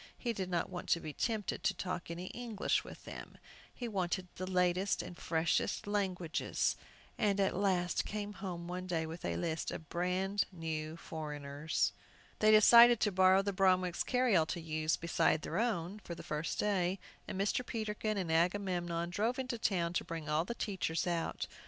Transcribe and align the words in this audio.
He 0.17 0.33
did 0.33 0.49
not 0.49 0.67
want 0.71 0.89
to 0.89 0.99
be 0.99 1.13
tempted 1.13 1.63
to 1.63 1.75
talk 1.75 2.09
any 2.09 2.25
English 2.33 2.83
with 2.83 3.05
them. 3.05 3.37
He 3.71 3.87
wanted 3.87 4.29
the 4.33 4.49
latest 4.49 5.03
and 5.03 5.15
freshest 5.15 5.85
languages, 5.85 6.75
and 7.19 7.39
at 7.39 7.55
last 7.55 8.03
came 8.03 8.33
home 8.33 8.67
one 8.67 8.87
day 8.87 9.05
with 9.05 9.23
a 9.23 9.35
list 9.37 9.69
of 9.69 9.89
"brand 9.89 10.45
new 10.51 10.97
foreigners." 10.97 11.93
They 12.39 12.49
decided 12.49 12.99
to 13.01 13.11
borrow 13.11 13.43
the 13.43 13.53
Bromwicks' 13.53 14.01
carryall 14.03 14.47
to 14.47 14.59
use, 14.59 14.97
beside 14.97 15.43
their 15.43 15.59
own, 15.59 15.99
for 15.99 16.15
the 16.15 16.23
first 16.23 16.57
day, 16.57 16.97
and 17.27 17.39
Mr. 17.39 17.63
Peterkin 17.63 18.17
and 18.17 18.31
Agamemnon 18.31 19.11
drove 19.11 19.37
into 19.37 19.59
town 19.59 19.93
to 19.93 20.03
bring 20.03 20.27
all 20.27 20.45
the 20.45 20.55
teachers 20.55 21.05
out. 21.05 21.45